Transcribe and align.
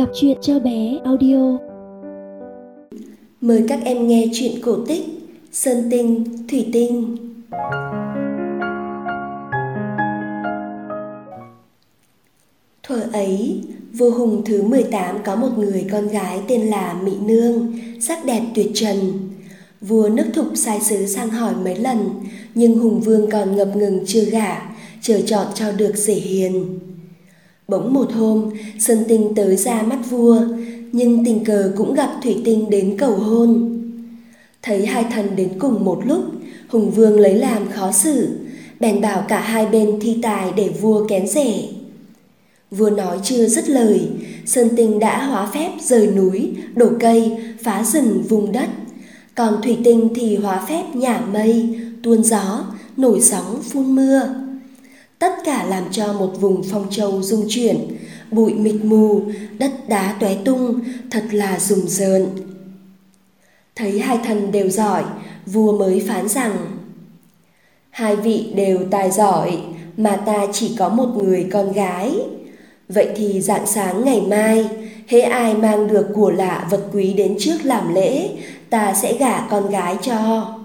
Đọc 0.00 0.10
truyện 0.14 0.38
cho 0.42 0.58
bé 0.58 0.98
audio 1.04 1.58
Mời 3.40 3.64
các 3.68 3.78
em 3.84 4.08
nghe 4.08 4.26
chuyện 4.32 4.52
cổ 4.62 4.76
tích 4.86 5.04
Sơn 5.52 5.88
Tinh, 5.90 6.24
Thủy 6.48 6.66
Tinh 6.72 7.16
Thuở 12.82 13.00
ấy, 13.12 13.62
vua 13.92 14.10
Hùng 14.10 14.42
thứ 14.44 14.62
18 14.62 15.16
có 15.24 15.36
một 15.36 15.58
người 15.58 15.86
con 15.92 16.08
gái 16.08 16.40
tên 16.48 16.60
là 16.60 17.00
Mỹ 17.04 17.12
Nương, 17.22 17.78
sắc 18.00 18.24
đẹp 18.24 18.42
tuyệt 18.54 18.70
trần. 18.74 19.12
Vua 19.80 20.08
nước 20.08 20.26
thục 20.34 20.46
sai 20.54 20.80
sứ 20.80 21.06
sang 21.06 21.30
hỏi 21.30 21.54
mấy 21.64 21.76
lần, 21.76 22.10
nhưng 22.54 22.78
Hùng 22.78 23.00
Vương 23.00 23.30
còn 23.30 23.56
ngập 23.56 23.76
ngừng 23.76 24.04
chưa 24.06 24.24
gả, 24.24 24.72
chờ 25.02 25.20
chọn 25.26 25.46
cho 25.54 25.72
được 25.72 25.96
dễ 25.96 26.14
hiền. 26.14 26.78
Bỗng 27.70 27.94
một 27.94 28.12
hôm, 28.12 28.50
Sơn 28.78 28.98
Tinh 29.08 29.32
tới 29.36 29.56
ra 29.56 29.82
mắt 29.82 29.98
vua, 30.10 30.40
nhưng 30.92 31.24
tình 31.24 31.44
cờ 31.44 31.72
cũng 31.76 31.94
gặp 31.94 32.10
Thủy 32.22 32.36
Tinh 32.44 32.70
đến 32.70 32.96
cầu 32.98 33.12
hôn. 33.12 33.80
Thấy 34.62 34.86
hai 34.86 35.04
thần 35.12 35.36
đến 35.36 35.48
cùng 35.58 35.84
một 35.84 36.00
lúc, 36.04 36.24
Hùng 36.68 36.90
Vương 36.90 37.20
lấy 37.20 37.34
làm 37.34 37.70
khó 37.70 37.92
xử, 37.92 38.28
bèn 38.80 39.00
bảo 39.00 39.24
cả 39.28 39.40
hai 39.40 39.66
bên 39.66 39.98
thi 40.00 40.18
tài 40.22 40.52
để 40.56 40.68
vua 40.80 41.06
kén 41.08 41.28
rể. 41.28 41.68
Vua 42.70 42.90
nói 42.90 43.18
chưa 43.24 43.46
dứt 43.46 43.68
lời, 43.68 44.00
Sơn 44.46 44.68
Tinh 44.76 44.98
đã 44.98 45.26
hóa 45.26 45.50
phép 45.54 45.70
rời 45.80 46.06
núi, 46.06 46.52
đổ 46.74 46.88
cây, 47.00 47.32
phá 47.62 47.84
rừng 47.84 48.22
vùng 48.28 48.52
đất. 48.52 48.68
Còn 49.34 49.62
Thủy 49.62 49.76
Tinh 49.84 50.08
thì 50.14 50.36
hóa 50.36 50.66
phép 50.68 50.84
nhả 50.94 51.20
mây, 51.20 51.80
tuôn 52.02 52.24
gió, 52.24 52.64
nổi 52.96 53.20
sóng 53.20 53.62
phun 53.62 53.94
mưa 53.94 54.22
tất 55.20 55.32
cả 55.44 55.64
làm 55.64 55.84
cho 55.90 56.12
một 56.12 56.40
vùng 56.40 56.62
phong 56.70 56.86
châu 56.90 57.22
rung 57.22 57.46
chuyển. 57.48 57.96
Bụi 58.30 58.52
mịt 58.54 58.84
mù, 58.84 59.22
đất 59.58 59.88
đá 59.88 60.16
tóe 60.20 60.34
tung, 60.44 60.80
thật 61.10 61.24
là 61.32 61.58
rùng 61.58 61.86
rợn. 61.86 62.26
Thấy 63.76 63.98
hai 63.98 64.18
thần 64.24 64.52
đều 64.52 64.68
giỏi, 64.68 65.04
vua 65.46 65.78
mới 65.78 66.04
phán 66.08 66.28
rằng, 66.28 66.56
hai 67.90 68.16
vị 68.16 68.52
đều 68.54 68.78
tài 68.90 69.10
giỏi, 69.10 69.58
mà 69.96 70.16
ta 70.16 70.46
chỉ 70.52 70.74
có 70.78 70.88
một 70.88 71.08
người 71.22 71.46
con 71.52 71.72
gái. 71.72 72.14
Vậy 72.88 73.08
thì 73.16 73.40
dạng 73.40 73.66
sáng 73.66 74.04
ngày 74.04 74.20
mai, 74.20 74.68
hễ 75.06 75.20
ai 75.20 75.54
mang 75.54 75.88
được 75.88 76.06
của 76.14 76.30
lạ 76.30 76.68
vật 76.70 76.88
quý 76.92 77.12
đến 77.12 77.36
trước 77.38 77.64
làm 77.64 77.94
lễ, 77.94 78.28
ta 78.70 78.94
sẽ 78.94 79.16
gả 79.18 79.46
con 79.50 79.70
gái 79.70 79.96
cho 80.02 80.59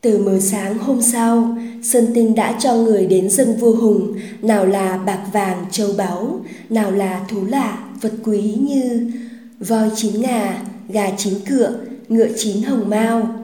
từ 0.00 0.18
mờ 0.18 0.40
sáng 0.40 0.78
hôm 0.78 1.02
sau, 1.02 1.56
Sơn 1.82 2.06
Tinh 2.14 2.34
đã 2.34 2.58
cho 2.60 2.74
người 2.74 3.06
đến 3.06 3.30
dân 3.30 3.56
vua 3.56 3.76
Hùng, 3.76 4.14
nào 4.42 4.66
là 4.66 4.98
bạc 4.98 5.20
vàng 5.32 5.64
châu 5.70 5.88
báu, 5.96 6.40
nào 6.68 6.90
là 6.90 7.26
thú 7.30 7.44
lạ, 7.44 7.88
vật 8.00 8.12
quý 8.24 8.54
như 8.60 9.12
voi 9.60 9.90
chín 9.96 10.20
ngà, 10.20 10.62
gà 10.88 11.10
chín 11.16 11.34
cựa, 11.48 11.74
ngựa 12.08 12.28
chín 12.36 12.62
hồng 12.62 12.88
mao. 12.88 13.34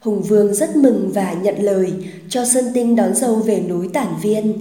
Hùng 0.00 0.22
Vương 0.22 0.54
rất 0.54 0.76
mừng 0.76 1.10
và 1.14 1.32
nhận 1.32 1.62
lời 1.62 1.92
cho 2.28 2.44
Sơn 2.44 2.64
Tinh 2.74 2.96
đón 2.96 3.14
dâu 3.14 3.34
về 3.36 3.60
núi 3.68 3.88
Tản 3.92 4.08
Viên. 4.22 4.52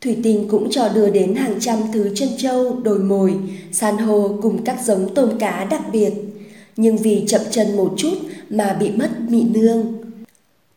Thủy 0.00 0.16
Tinh 0.22 0.48
cũng 0.50 0.70
cho 0.70 0.88
đưa 0.88 1.10
đến 1.10 1.34
hàng 1.34 1.54
trăm 1.60 1.78
thứ 1.92 2.10
chân 2.14 2.28
châu, 2.38 2.80
đồi 2.80 2.98
mồi, 2.98 3.34
san 3.72 3.98
hô 3.98 4.38
cùng 4.42 4.64
các 4.64 4.78
giống 4.84 5.14
tôm 5.14 5.38
cá 5.38 5.64
đặc 5.64 5.82
biệt. 5.92 6.10
Nhưng 6.76 6.96
vì 6.96 7.24
chậm 7.26 7.40
chân 7.50 7.76
một 7.76 7.94
chút 7.96 8.14
mà 8.50 8.76
bị 8.80 8.90
mất 8.90 9.10
mị 9.28 9.42
nương. 9.42 9.97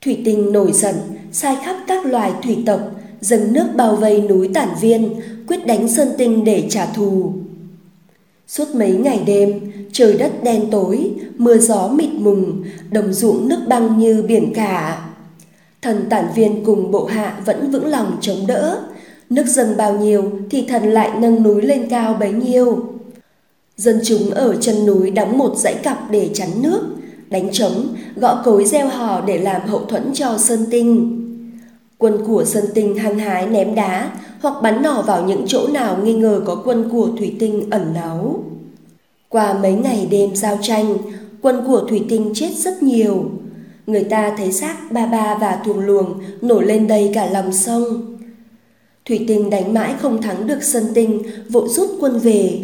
Thủy 0.06 0.22
tinh 0.26 0.52
nổi 0.52 0.72
giận, 0.74 0.96
sai 1.32 1.58
khắp 1.64 1.76
các 1.88 2.06
loài 2.06 2.32
thủy 2.44 2.58
tộc, 2.66 2.80
dâng 3.20 3.54
nước 3.54 3.66
bao 3.76 3.96
vây 3.96 4.22
núi 4.22 4.50
Tản 4.54 4.70
Viên, 4.82 5.22
quyết 5.48 5.66
đánh 5.66 5.88
Sơn 5.88 6.08
Tinh 6.18 6.44
để 6.44 6.68
trả 6.70 6.86
thù. 6.86 7.34
Suốt 8.48 8.76
mấy 8.76 8.92
ngày 8.92 9.24
đêm, 9.26 9.72
trời 9.92 10.14
đất 10.18 10.44
đen 10.44 10.66
tối, 10.72 11.12
mưa 11.38 11.58
gió 11.58 11.88
mịt 11.88 12.10
mùng, 12.14 12.64
đồng 12.92 13.14
ruộng 13.14 13.48
nước 13.48 13.60
băng 13.68 14.00
như 14.00 14.24
biển 14.28 14.54
cả. 14.54 15.10
Thần 15.82 16.06
Tản 16.10 16.26
Viên 16.36 16.66
cùng 16.66 16.92
bộ 16.92 17.06
hạ 17.06 17.42
vẫn 17.46 17.72
vững 17.72 17.86
lòng 17.86 18.18
chống 18.22 18.48
đỡ, 18.48 18.82
nước 19.30 19.46
dâng 19.48 19.78
bao 19.78 19.98
nhiêu 20.00 20.32
thì 20.50 20.66
thần 20.68 20.84
lại 20.84 21.10
nâng 21.20 21.44
núi 21.44 21.62
lên 21.62 21.90
cao 21.90 22.18
bấy 22.20 22.32
nhiêu. 22.32 22.86
Dân 23.78 24.00
chúng 24.04 24.30
ở 24.30 24.56
chân 24.62 24.86
núi 24.86 25.12
đóng 25.12 25.38
một 25.38 25.58
dãy 25.58 25.74
cặp 25.84 26.12
để 26.12 26.30
chắn 26.34 26.50
nước, 26.62 26.82
đánh 27.30 27.50
trống, 27.52 27.88
gõ 28.16 28.42
cối 28.46 28.66
gieo 28.66 28.88
hò 28.88 29.22
để 29.22 29.38
làm 29.38 29.62
hậu 29.68 29.80
thuẫn 29.80 30.12
cho 30.14 30.38
Sơn 30.38 30.66
Tinh. 30.72 31.18
Quân 31.98 32.18
của 32.28 32.46
Sơn 32.46 32.66
Tinh 32.74 32.98
hăng 32.98 33.20
hái 33.20 33.48
ném 33.48 33.76
đá 33.76 34.12
hoặc 34.42 34.62
bắn 34.64 34.82
nỏ 34.82 35.04
vào 35.08 35.26
những 35.26 35.44
chỗ 35.48 35.68
nào 35.68 35.98
nghi 36.04 36.14
ngờ 36.14 36.42
có 36.46 36.62
quân 36.66 36.90
của 36.92 37.10
Thủy 37.18 37.36
Tinh 37.40 37.70
ẩn 37.70 37.94
náu. 37.94 38.44
Qua 39.30 39.54
mấy 39.54 39.74
ngày 39.74 40.08
đêm 40.12 40.36
giao 40.36 40.58
tranh, 40.62 40.98
quân 41.42 41.64
của 41.68 41.80
Thủy 41.90 42.06
Tinh 42.10 42.32
chết 42.34 42.50
rất 42.58 42.84
nhiều. 42.84 43.32
Người 43.88 44.04
ta 44.04 44.36
thấy 44.38 44.52
xác 44.52 44.92
ba 44.92 45.06
ba 45.06 45.38
và 45.42 45.62
thuồng 45.66 45.80
luồng 45.80 46.20
nổi 46.42 46.66
lên 46.66 46.88
đầy 46.88 47.12
cả 47.14 47.26
lòng 47.26 47.54
sông. 47.54 48.18
Thủy 49.06 49.26
Tinh 49.28 49.50
đánh 49.50 49.74
mãi 49.74 49.94
không 50.02 50.22
thắng 50.22 50.48
được 50.48 50.64
Sơn 50.64 50.84
Tinh, 50.94 51.22
vội 51.50 51.70
rút 51.70 51.90
quân 52.00 52.20
về. 52.20 52.62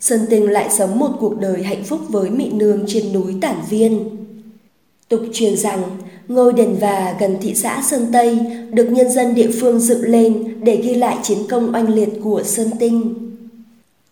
Sơn 0.00 0.20
Tinh 0.30 0.50
lại 0.50 0.68
sống 0.70 0.98
một 0.98 1.10
cuộc 1.20 1.40
đời 1.40 1.62
hạnh 1.62 1.84
phúc 1.84 2.00
với 2.08 2.30
Mị 2.30 2.50
Nương 2.50 2.84
trên 2.86 3.12
núi 3.12 3.34
Tản 3.40 3.56
Viên. 3.70 4.21
Tục 5.08 5.20
truyền 5.32 5.56
rằng 5.56 5.82
ngôi 6.28 6.52
đền 6.52 6.76
và 6.80 7.16
gần 7.20 7.36
thị 7.40 7.54
xã 7.54 7.82
Sơn 7.82 8.06
Tây 8.12 8.38
được 8.70 8.90
nhân 8.90 9.12
dân 9.12 9.34
địa 9.34 9.50
phương 9.60 9.80
dựng 9.80 10.02
lên 10.02 10.44
để 10.62 10.76
ghi 10.76 10.94
lại 10.94 11.16
chiến 11.22 11.38
công 11.48 11.74
oanh 11.74 11.94
liệt 11.94 12.08
của 12.24 12.42
Sơn 12.42 12.70
Tinh. 12.78 13.14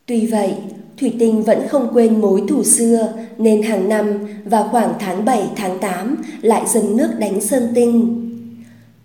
Tuy 0.06 0.26
vậy, 0.26 0.54
Thủy 1.00 1.14
Tinh 1.18 1.42
vẫn 1.42 1.68
không 1.68 1.88
quên 1.92 2.20
mối 2.20 2.42
thù 2.48 2.64
xưa 2.64 3.12
nên 3.38 3.62
hàng 3.62 3.88
năm 3.88 4.18
vào 4.44 4.68
khoảng 4.70 4.92
tháng 5.00 5.24
7 5.24 5.42
tháng 5.56 5.78
8 5.78 6.16
lại 6.42 6.62
dâng 6.68 6.96
nước 6.96 7.10
đánh 7.18 7.40
Sơn 7.40 7.68
Tinh. 7.74 8.16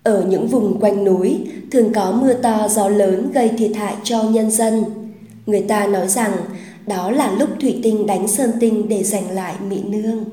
Ở 0.04 0.26
những 0.30 0.48
vùng 0.48 0.80
quanh 0.80 1.04
núi 1.04 1.40
thường 1.72 1.94
có 1.94 2.12
mưa 2.12 2.34
to 2.34 2.68
gió 2.70 2.90
lớn 2.90 3.32
gây 3.34 3.50
thiệt 3.58 3.72
hại 3.76 3.96
cho 4.04 4.24
nhân 4.24 4.52
dân. 4.52 4.84
Người 5.46 5.62
ta 5.62 5.88
nói 5.88 6.08
rằng 6.08 6.32
đó 6.88 7.12
là 7.12 7.32
lúc 7.40 7.50
Thủy 7.62 7.80
Tinh 7.84 8.06
đánh 8.06 8.28
Sơn 8.28 8.52
Tinh 8.60 8.90
để 8.90 9.04
giành 9.04 9.32
lại 9.32 9.54
Mỹ 9.70 9.84
Nương. 9.88 10.26